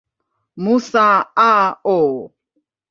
[0.63, 1.07] Musa,
[1.37, 1.53] A.
[1.85, 1.99] O.